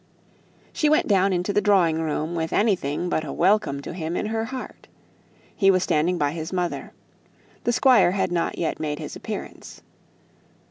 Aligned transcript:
She 0.73 0.89
went 0.89 1.07
down 1.07 1.31
into 1.31 1.53
the 1.53 1.61
drawing 1.61 2.01
room 2.01 2.33
with 2.33 2.51
anything 2.53 3.07
but 3.07 3.23
a 3.23 3.31
welcome 3.31 3.83
to 3.83 3.93
him 3.93 4.17
in 4.17 4.25
her 4.25 4.45
heart. 4.45 4.87
He 5.55 5.69
was 5.69 5.83
standing 5.83 6.17
by 6.17 6.31
his 6.31 6.51
mother; 6.51 6.93
the 7.65 7.71
Squire 7.71 8.09
had 8.13 8.31
not 8.31 8.57
yet 8.57 8.79
made 8.79 8.97
his 8.97 9.15
appearance. 9.15 9.83